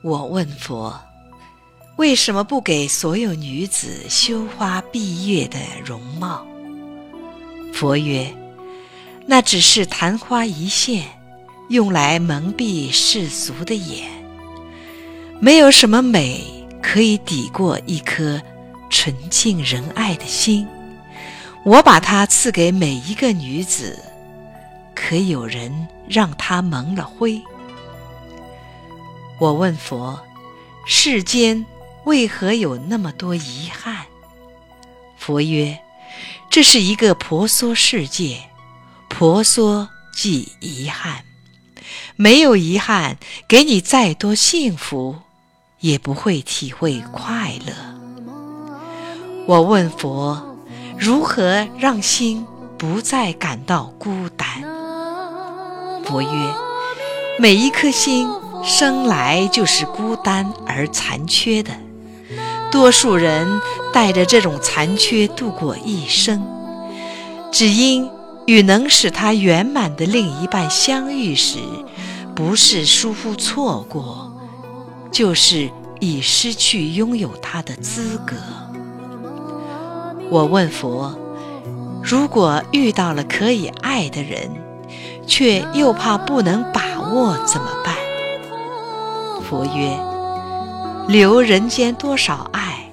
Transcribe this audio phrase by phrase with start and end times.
[0.00, 0.96] 我问佛：
[1.96, 6.46] 为什么不给所有女子羞花闭月的容貌？
[7.72, 8.32] 佛曰：
[9.26, 11.04] 那只是昙花一现，
[11.68, 14.08] 用来蒙蔽世俗的眼。
[15.40, 16.44] 没有什么美
[16.80, 18.40] 可以抵过一颗
[18.88, 20.64] 纯净仁爱的心。
[21.64, 23.98] 我把它赐给每一个女子，
[24.94, 27.42] 可有人让她蒙了灰？
[29.40, 30.18] 我问佛：
[30.84, 31.64] 世间
[32.04, 34.06] 为何有那么多遗憾？
[35.16, 35.78] 佛曰：
[36.50, 38.50] 这是一个婆娑世界，
[39.08, 41.24] 婆娑即遗憾。
[42.16, 43.16] 没有遗憾，
[43.46, 45.14] 给你再多幸福，
[45.78, 47.72] 也不会体会快乐。
[49.46, 50.58] 我问佛：
[50.98, 52.44] 如何让心
[52.76, 54.46] 不再感到孤单？
[56.04, 56.54] 佛曰：
[57.38, 58.28] 每一颗心。
[58.68, 61.72] 生来就是孤单而残缺的，
[62.70, 63.60] 多数人
[63.92, 66.46] 带着这种残缺度过一生，
[67.50, 68.08] 只因
[68.46, 71.58] 与能使他圆满的另一半相遇时，
[72.36, 74.30] 不是疏忽错过，
[75.10, 78.36] 就是已失去拥有他的资格。
[80.30, 81.18] 我问佛：
[82.02, 84.50] 如果遇到了可以爱的人，
[85.26, 87.96] 却又怕不能把握，怎么办？
[89.48, 89.98] 佛曰
[91.08, 92.90] ：“留人间多少爱，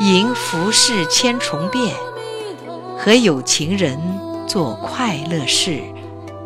[0.00, 1.94] 迎浮世千重变。
[2.98, 3.98] 和有情人
[4.46, 5.80] 做快乐事，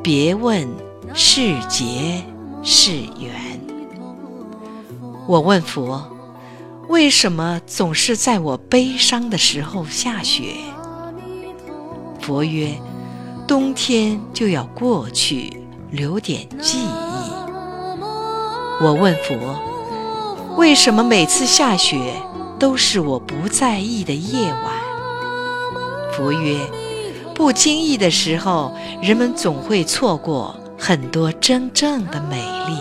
[0.05, 0.69] 别问
[1.15, 2.23] 是劫
[2.63, 3.61] 是缘。”
[5.27, 6.09] 我问佛
[6.87, 10.55] ：“为什么总是在我悲伤的时候下雪？”
[12.23, 12.81] 佛曰
[13.49, 17.10] ：“冬天就要过去，留点记忆。”
[18.83, 19.37] 我问佛
[20.57, 22.15] ：“为什么每次下雪
[22.59, 24.63] 都是我不在意的夜晚？”
[26.17, 26.59] 佛曰
[27.37, 32.37] ：“不经意的时候，人们总会错过很多真正的美
[32.67, 32.79] 丽。”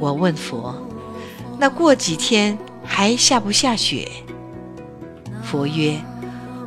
[0.00, 0.74] 我问佛
[1.60, 4.08] ：“那过几天还下不下雪？”
[5.44, 6.00] 佛曰：“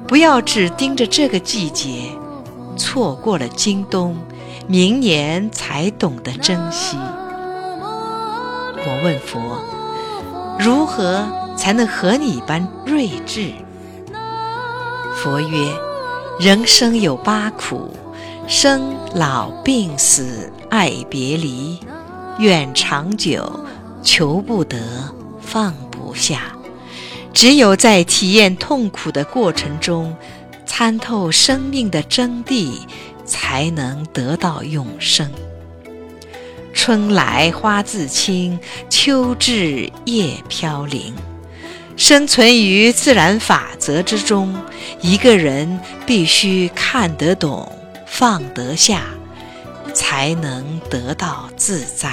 [0.07, 2.11] 不要只盯着这个季节，
[2.77, 4.15] 错过了今冬，
[4.67, 6.95] 明年才懂得珍惜。”
[8.88, 9.59] 我问佛：
[10.59, 13.51] 如何才能和你般睿智？
[15.16, 15.73] 佛曰：
[16.40, 17.91] 人生有八苦，
[18.47, 21.79] 生老病死爱别离，
[22.38, 23.59] 愿长久
[24.03, 24.78] 求不得
[25.41, 26.53] 放不下。
[27.34, 30.16] 只有在体验痛苦的过程中，
[30.66, 32.78] 参透生命的真谛，
[33.25, 35.31] 才能得到永生。
[36.75, 38.59] 春来花自青，
[38.89, 41.15] 秋至叶飘零。
[41.97, 44.53] 生存于自然法则之中，
[44.99, 47.71] 一个人必须看得懂、
[48.05, 49.03] 放得下，
[49.93, 52.11] 才能得到自在。